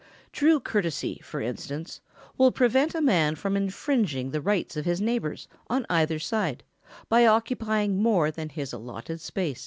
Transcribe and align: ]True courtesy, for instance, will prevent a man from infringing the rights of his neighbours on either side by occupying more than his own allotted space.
]True 0.41 0.59
courtesy, 0.59 1.21
for 1.23 1.41
instance, 1.41 2.01
will 2.35 2.51
prevent 2.51 2.95
a 2.95 3.01
man 3.03 3.35
from 3.35 3.55
infringing 3.55 4.31
the 4.31 4.41
rights 4.41 4.75
of 4.75 4.83
his 4.83 4.99
neighbours 4.99 5.47
on 5.69 5.85
either 5.91 6.17
side 6.17 6.63
by 7.07 7.27
occupying 7.27 8.01
more 8.01 8.31
than 8.31 8.49
his 8.49 8.73
own 8.73 8.81
allotted 8.81 9.21
space. 9.21 9.59